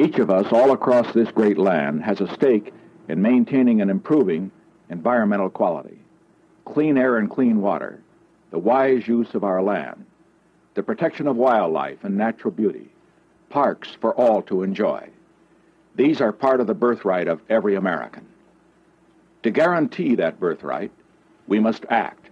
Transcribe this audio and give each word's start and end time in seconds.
Each 0.00 0.18
of 0.18 0.30
us 0.30 0.50
all 0.50 0.72
across 0.72 1.12
this 1.12 1.30
great 1.30 1.58
land 1.58 2.02
has 2.04 2.22
a 2.22 2.32
stake 2.32 2.72
in 3.08 3.20
maintaining 3.20 3.82
and 3.82 3.90
improving 3.90 4.50
environmental 4.88 5.50
quality, 5.50 5.98
clean 6.64 6.96
air 6.96 7.18
and 7.18 7.28
clean 7.28 7.60
water, 7.60 8.00
the 8.50 8.58
wise 8.58 9.06
use 9.06 9.34
of 9.34 9.44
our 9.44 9.62
land, 9.62 10.06
the 10.72 10.82
protection 10.82 11.26
of 11.26 11.36
wildlife 11.36 12.02
and 12.02 12.16
natural 12.16 12.50
beauty, 12.50 12.88
parks 13.50 13.90
for 14.00 14.14
all 14.14 14.40
to 14.40 14.62
enjoy. 14.62 15.06
These 15.96 16.22
are 16.22 16.32
part 16.32 16.60
of 16.60 16.66
the 16.66 16.72
birthright 16.72 17.28
of 17.28 17.42
every 17.50 17.74
American. 17.74 18.26
To 19.42 19.50
guarantee 19.50 20.14
that 20.14 20.40
birthright, 20.40 20.92
we 21.46 21.60
must 21.60 21.84
act, 21.90 22.30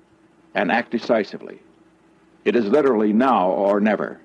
and 0.55 0.73
act 0.73 0.91
decisively. 0.91 1.61
It 2.47 2.57
is 2.57 2.65
literally 2.65 3.13
now 3.13 3.51
or 3.51 3.79
never. 3.79 4.23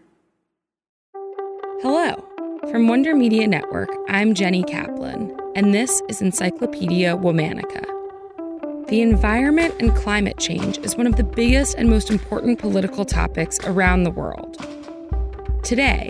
Hello. 1.81 2.22
From 2.71 2.87
Wonder 2.87 3.13
Media 3.13 3.45
Network, 3.45 3.89
I'm 4.07 4.33
Jenny 4.33 4.63
Kaplan, 4.63 5.37
and 5.53 5.73
this 5.73 6.01
is 6.07 6.21
Encyclopedia 6.21 7.15
Womannica. 7.17 7.83
The 8.87 9.01
environment 9.01 9.75
and 9.79 9.93
climate 9.93 10.37
change 10.37 10.77
is 10.77 10.95
one 10.95 11.05
of 11.05 11.17
the 11.17 11.25
biggest 11.25 11.75
and 11.77 11.89
most 11.89 12.09
important 12.09 12.59
political 12.59 13.03
topics 13.03 13.59
around 13.65 14.03
the 14.03 14.11
world. 14.11 14.57
Today, 15.61 16.09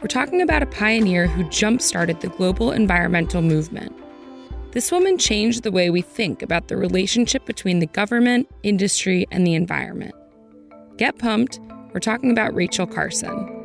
we're 0.00 0.08
talking 0.08 0.42
about 0.42 0.62
a 0.62 0.66
pioneer 0.66 1.28
who 1.28 1.48
jump 1.50 1.80
started 1.80 2.20
the 2.20 2.28
global 2.28 2.72
environmental 2.72 3.40
movement. 3.40 3.94
This 4.72 4.90
woman 4.90 5.18
changed 5.18 5.62
the 5.62 5.72
way 5.72 5.88
we 5.88 6.02
think 6.02 6.42
about 6.42 6.66
the 6.66 6.76
relationship 6.76 7.46
between 7.46 7.78
the 7.78 7.86
government, 7.86 8.50
industry, 8.64 9.26
and 9.30 9.46
the 9.46 9.54
environment. 9.54 10.14
Get 10.96 11.18
pumped, 11.18 11.60
we're 11.94 12.00
talking 12.00 12.32
about 12.32 12.54
Rachel 12.54 12.88
Carson. 12.88 13.61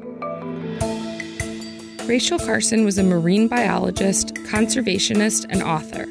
Rachel 2.08 2.40
Carson 2.40 2.86
was 2.86 2.98
a 2.98 3.04
marine 3.04 3.50
biologist, 3.50 4.34
conservationist, 4.36 5.46
and 5.50 5.62
author. 5.62 6.06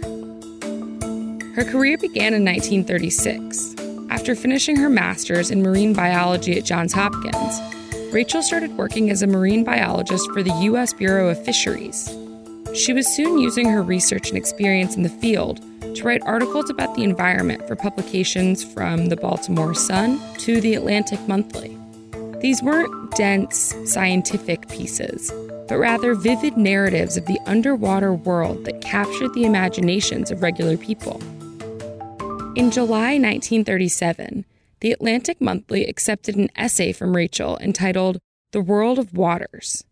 Her 1.55 1.65
career 1.65 1.97
began 1.97 2.35
in 2.35 2.45
1936. 2.45 3.75
After 4.11 4.35
finishing 4.35 4.77
her 4.77 4.91
master's 4.91 5.51
in 5.51 5.63
marine 5.63 5.95
biology 5.95 6.59
at 6.59 6.67
Johns 6.67 6.93
Hopkins, 6.93 8.13
Rachel 8.13 8.43
started 8.43 8.77
working 8.77 9.09
as 9.09 9.23
a 9.23 9.27
marine 9.27 9.65
biologist 9.65 10.31
for 10.33 10.43
the 10.43 10.53
U.S. 10.65 10.93
Bureau 10.93 11.31
of 11.31 11.43
Fisheries. 11.43 12.15
She 12.75 12.93
was 12.93 13.07
soon 13.17 13.39
using 13.39 13.71
her 13.71 13.83
research 13.83 14.29
and 14.29 14.37
experience 14.37 14.97
in 14.97 15.03
the 15.03 15.09
field 15.09 15.63
to 15.97 16.05
write 16.05 16.21
articles 16.27 16.69
about 16.69 16.95
the 16.95 17.05
environment 17.05 17.67
for 17.67 17.75
publications 17.75 18.63
from 18.63 19.07
the 19.07 19.17
Baltimore 19.17 19.75
Sun 19.75 20.21
to 20.41 20.61
the 20.61 20.75
Atlantic 20.75 21.27
Monthly. 21.27 21.79
These 22.43 22.63
weren't 22.63 23.13
dense, 23.13 23.75
scientific 23.87 24.69
pieces, 24.69 25.33
but 25.69 25.79
rather 25.79 26.15
vivid 26.15 26.57
narratives 26.57 27.17
of 27.17 27.27
the 27.27 27.41
underwater 27.47 28.13
world 28.13 28.65
that 28.65 28.81
captured 28.81 29.35
the 29.35 29.45
imaginations 29.45 30.31
of 30.31 30.43
regular 30.43 30.77
people. 30.77 31.21
In 32.57 32.71
July 32.71 33.19
1937, 33.19 34.45
the 34.81 34.93
Atlantic 34.93 35.41
Monthly 35.41 35.87
accepted 35.87 36.37
an 36.37 36.51
essay 36.57 36.93
from 36.93 37.17
Rachel 37.17 37.59
entitled 37.59 38.19
The 38.53 38.61
World 38.61 38.99
of 38.99 39.15
Waters. 39.15 39.85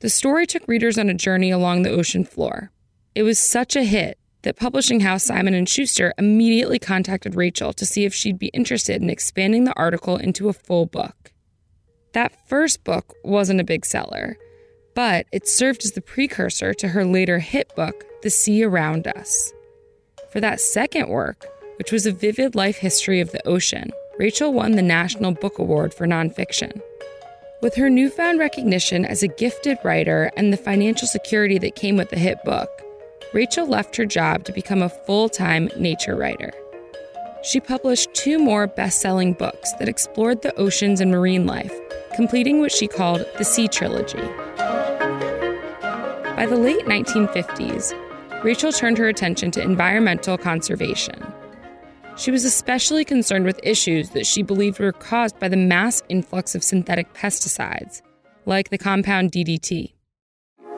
The 0.00 0.08
story 0.08 0.46
took 0.46 0.66
readers 0.66 0.98
on 0.98 1.08
a 1.08 1.14
journey 1.14 1.50
along 1.50 1.82
the 1.82 1.90
ocean 1.90 2.24
floor. 2.24 2.72
It 3.14 3.22
was 3.22 3.38
such 3.38 3.76
a 3.76 3.84
hit 3.84 4.18
that 4.42 4.56
publishing 4.56 5.00
house 5.00 5.24
Simon 5.24 5.64
& 5.64 5.66
Schuster 5.66 6.12
immediately 6.18 6.78
contacted 6.78 7.36
Rachel 7.36 7.72
to 7.74 7.86
see 7.86 8.04
if 8.04 8.14
she'd 8.14 8.38
be 8.38 8.48
interested 8.48 9.00
in 9.00 9.10
expanding 9.10 9.64
the 9.64 9.76
article 9.78 10.16
into 10.16 10.48
a 10.48 10.52
full 10.52 10.86
book. 10.86 11.32
That 12.12 12.48
first 12.48 12.82
book 12.84 13.14
wasn't 13.22 13.60
a 13.60 13.64
big 13.64 13.86
seller, 13.86 14.36
but 14.94 15.26
it 15.32 15.48
served 15.48 15.84
as 15.84 15.92
the 15.92 16.00
precursor 16.00 16.74
to 16.74 16.88
her 16.88 17.04
later 17.04 17.38
hit 17.38 17.74
book, 17.74 18.04
The 18.22 18.30
Sea 18.30 18.64
Around 18.64 19.06
Us. 19.06 19.52
For 20.30 20.40
that 20.40 20.60
second 20.60 21.08
work, 21.08 21.46
which 21.78 21.92
was 21.92 22.06
a 22.06 22.12
vivid 22.12 22.54
life 22.54 22.76
history 22.76 23.20
of 23.20 23.32
the 23.32 23.46
ocean, 23.46 23.90
Rachel 24.18 24.52
won 24.52 24.72
the 24.72 24.82
National 24.82 25.32
Book 25.32 25.58
Award 25.58 25.94
for 25.94 26.06
Nonfiction. 26.06 26.80
With 27.62 27.74
her 27.76 27.88
newfound 27.88 28.38
recognition 28.38 29.04
as 29.04 29.22
a 29.22 29.28
gifted 29.28 29.78
writer 29.84 30.30
and 30.36 30.52
the 30.52 30.56
financial 30.56 31.08
security 31.08 31.58
that 31.58 31.76
came 31.76 31.96
with 31.96 32.10
the 32.10 32.18
hit 32.18 32.42
book, 32.44 32.68
Rachel 33.32 33.66
left 33.66 33.96
her 33.96 34.04
job 34.04 34.44
to 34.44 34.52
become 34.52 34.82
a 34.82 34.88
full 34.88 35.28
time 35.28 35.70
nature 35.78 36.16
writer. 36.16 36.52
She 37.42 37.60
published 37.60 38.14
two 38.14 38.38
more 38.38 38.66
best 38.66 39.00
selling 39.00 39.32
books 39.32 39.72
that 39.78 39.88
explored 39.88 40.42
the 40.42 40.54
oceans 40.56 41.00
and 41.00 41.10
marine 41.10 41.46
life, 41.46 41.74
completing 42.14 42.60
what 42.60 42.72
she 42.72 42.86
called 42.86 43.24
the 43.38 43.44
Sea 43.44 43.68
Trilogy. 43.68 44.22
By 46.42 46.46
the 46.46 46.56
late 46.56 46.86
1950s, 46.86 48.42
Rachel 48.42 48.72
turned 48.72 48.98
her 48.98 49.06
attention 49.06 49.52
to 49.52 49.62
environmental 49.62 50.36
conservation. 50.36 51.32
She 52.16 52.32
was 52.32 52.44
especially 52.44 53.04
concerned 53.04 53.44
with 53.44 53.60
issues 53.62 54.10
that 54.10 54.26
she 54.26 54.42
believed 54.42 54.80
were 54.80 54.90
caused 54.90 55.38
by 55.38 55.46
the 55.46 55.56
mass 55.56 56.02
influx 56.08 56.56
of 56.56 56.64
synthetic 56.64 57.14
pesticides, 57.14 58.02
like 58.44 58.70
the 58.70 58.76
compound 58.76 59.30
DDT. 59.30 59.92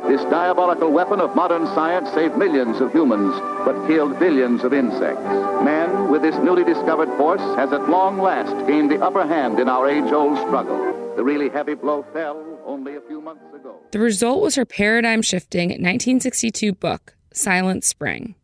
This 0.06 0.20
diabolical 0.24 0.92
weapon 0.92 1.18
of 1.18 1.34
modern 1.34 1.64
science 1.68 2.10
saved 2.12 2.36
millions 2.36 2.82
of 2.82 2.92
humans, 2.92 3.34
but 3.64 3.86
killed 3.86 4.18
billions 4.18 4.64
of 4.64 4.74
insects. 4.74 5.22
Man, 5.64 6.10
with 6.10 6.20
this 6.20 6.36
newly 6.44 6.64
discovered 6.64 7.08
force, 7.16 7.40
has 7.56 7.72
at 7.72 7.88
long 7.88 8.18
last 8.18 8.66
gained 8.66 8.90
the 8.90 9.02
upper 9.02 9.26
hand 9.26 9.58
in 9.58 9.70
our 9.70 9.88
age 9.88 10.12
old 10.12 10.36
struggle. 10.36 11.03
The 11.16 11.22
really 11.22 11.48
heavy 11.48 11.74
blow 11.74 12.04
fell 12.12 12.58
only 12.66 12.96
a 12.96 13.00
few 13.00 13.20
months 13.20 13.44
ago. 13.54 13.76
The 13.92 14.00
result 14.00 14.42
was 14.42 14.56
her 14.56 14.64
paradigm 14.64 15.22
shifting 15.22 15.68
1962 15.68 16.72
book, 16.72 17.14
Silent 17.32 17.84
Spring. 17.84 18.34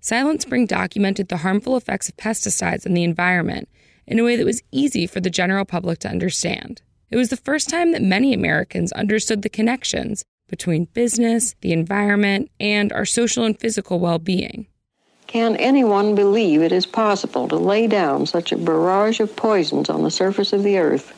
Silent 0.00 0.42
Spring 0.42 0.66
documented 0.66 1.28
the 1.28 1.38
harmful 1.38 1.76
effects 1.76 2.08
of 2.08 2.16
pesticides 2.16 2.84
on 2.84 2.94
the 2.94 3.04
environment 3.04 3.68
in 4.08 4.18
a 4.18 4.24
way 4.24 4.34
that 4.34 4.46
was 4.46 4.62
easy 4.72 5.06
for 5.06 5.20
the 5.20 5.30
general 5.30 5.64
public 5.64 6.00
to 6.00 6.08
understand. 6.08 6.82
It 7.10 7.16
was 7.16 7.28
the 7.28 7.36
first 7.36 7.68
time 7.68 7.92
that 7.92 8.02
many 8.02 8.34
Americans 8.34 8.90
understood 8.92 9.42
the 9.42 9.48
connections 9.48 10.24
between 10.48 10.86
business, 10.86 11.54
the 11.60 11.72
environment, 11.72 12.50
and 12.58 12.92
our 12.92 13.04
social 13.04 13.44
and 13.44 13.58
physical 13.58 14.00
well 14.00 14.18
being. 14.18 14.66
Can 15.28 15.54
anyone 15.56 16.16
believe 16.16 16.60
it 16.60 16.72
is 16.72 16.86
possible 16.86 17.46
to 17.46 17.56
lay 17.56 17.86
down 17.86 18.26
such 18.26 18.50
a 18.50 18.56
barrage 18.56 19.20
of 19.20 19.36
poisons 19.36 19.88
on 19.88 20.02
the 20.02 20.10
surface 20.10 20.52
of 20.52 20.64
the 20.64 20.78
earth 20.78 21.14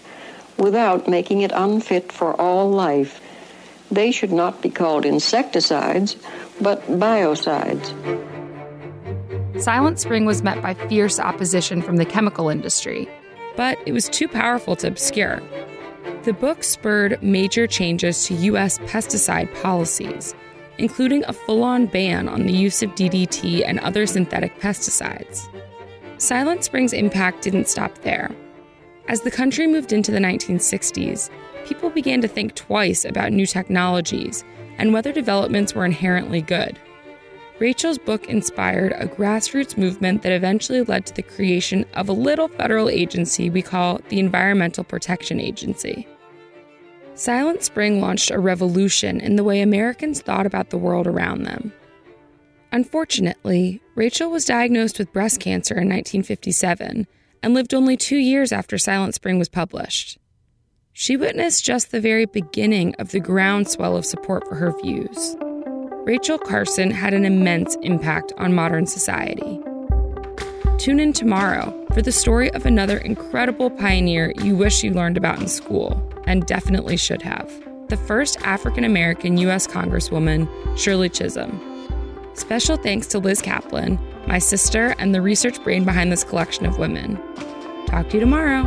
without 0.58 1.08
making 1.08 1.42
it 1.42 1.52
unfit 1.54 2.12
for 2.12 2.38
all 2.40 2.70
life? 2.70 3.20
They 3.90 4.10
should 4.10 4.32
not 4.32 4.62
be 4.62 4.70
called 4.70 5.04
insecticides, 5.04 6.16
but 6.60 6.82
biocides. 6.86 7.92
Silent 9.60 10.00
Spring 10.00 10.24
was 10.24 10.42
met 10.42 10.62
by 10.62 10.74
fierce 10.74 11.20
opposition 11.20 11.82
from 11.82 11.96
the 11.96 12.06
chemical 12.06 12.48
industry, 12.48 13.08
but 13.54 13.78
it 13.84 13.92
was 13.92 14.08
too 14.08 14.28
powerful 14.28 14.74
to 14.76 14.88
obscure. 14.88 15.42
The 16.22 16.32
book 16.32 16.64
spurred 16.64 17.22
major 17.22 17.66
changes 17.66 18.26
to 18.26 18.34
U.S. 18.34 18.78
pesticide 18.78 19.52
policies, 19.60 20.34
including 20.78 21.24
a 21.26 21.32
full 21.32 21.62
on 21.62 21.86
ban 21.86 22.28
on 22.28 22.46
the 22.46 22.52
use 22.52 22.82
of 22.82 22.90
DDT 22.90 23.62
and 23.66 23.78
other 23.80 24.06
synthetic 24.06 24.58
pesticides. 24.58 25.48
Silent 26.18 26.64
Spring's 26.64 26.92
impact 26.92 27.42
didn't 27.42 27.68
stop 27.68 27.98
there. 27.98 28.30
As 29.08 29.20
the 29.20 29.30
country 29.30 29.66
moved 29.66 29.92
into 29.92 30.12
the 30.12 30.18
1960s, 30.18 31.28
people 31.66 31.90
began 31.90 32.20
to 32.20 32.28
think 32.28 32.54
twice 32.54 33.04
about 33.04 33.32
new 33.32 33.46
technologies 33.46 34.44
and 34.78 34.92
whether 34.92 35.12
developments 35.12 35.74
were 35.74 35.84
inherently 35.84 36.40
good. 36.40 36.78
Rachel's 37.58 37.98
book 37.98 38.26
inspired 38.28 38.92
a 38.92 39.06
grassroots 39.06 39.76
movement 39.76 40.22
that 40.22 40.32
eventually 40.32 40.82
led 40.82 41.06
to 41.06 41.14
the 41.14 41.22
creation 41.22 41.84
of 41.94 42.08
a 42.08 42.12
little 42.12 42.48
federal 42.48 42.88
agency 42.88 43.50
we 43.50 43.62
call 43.62 44.00
the 44.08 44.18
Environmental 44.18 44.82
Protection 44.82 45.38
Agency. 45.38 46.08
Silent 47.14 47.62
Spring 47.62 48.00
launched 48.00 48.30
a 48.30 48.38
revolution 48.38 49.20
in 49.20 49.36
the 49.36 49.44
way 49.44 49.60
Americans 49.60 50.22
thought 50.22 50.46
about 50.46 50.70
the 50.70 50.78
world 50.78 51.06
around 51.06 51.42
them. 51.42 51.72
Unfortunately, 52.72 53.82
Rachel 53.94 54.30
was 54.30 54.46
diagnosed 54.46 54.98
with 54.98 55.12
breast 55.12 55.38
cancer 55.38 55.74
in 55.74 55.88
1957 55.88 57.06
and 57.42 57.54
lived 57.54 57.74
only 57.74 57.96
two 57.96 58.16
years 58.16 58.52
after 58.52 58.78
Silent 58.78 59.14
Spring 59.14 59.38
was 59.38 59.48
published. 59.48 60.18
She 60.92 61.16
witnessed 61.16 61.64
just 61.64 61.90
the 61.90 62.00
very 62.00 62.26
beginning 62.26 62.94
of 62.98 63.10
the 63.10 63.20
groundswell 63.20 63.96
of 63.96 64.04
support 64.04 64.46
for 64.46 64.54
her 64.54 64.72
views. 64.82 65.36
Rachel 66.04 66.38
Carson 66.38 66.90
had 66.90 67.14
an 67.14 67.24
immense 67.24 67.76
impact 67.76 68.32
on 68.36 68.54
modern 68.54 68.86
society. 68.86 69.60
Tune 70.78 71.00
in 71.00 71.12
tomorrow 71.12 71.72
for 71.94 72.02
the 72.02 72.12
story 72.12 72.52
of 72.52 72.66
another 72.66 72.98
incredible 72.98 73.70
pioneer 73.70 74.32
you 74.42 74.56
wish 74.56 74.82
you 74.82 74.92
learned 74.92 75.16
about 75.16 75.40
in 75.40 75.48
school, 75.48 76.02
and 76.26 76.46
definitely 76.46 76.96
should 76.96 77.22
have 77.22 77.50
the 77.88 77.96
first 77.98 78.40
African 78.40 78.84
American 78.84 79.36
U.S. 79.36 79.66
Congresswoman, 79.66 80.48
Shirley 80.78 81.10
Chisholm. 81.10 81.71
Special 82.34 82.76
thanks 82.76 83.06
to 83.08 83.18
Liz 83.18 83.42
Kaplan, 83.42 83.98
my 84.26 84.38
sister, 84.38 84.94
and 84.98 85.14
the 85.14 85.20
research 85.20 85.62
brain 85.62 85.84
behind 85.84 86.10
this 86.10 86.24
collection 86.24 86.66
of 86.66 86.78
women. 86.78 87.20
Talk 87.86 88.08
to 88.08 88.14
you 88.14 88.20
tomorrow. 88.20 88.62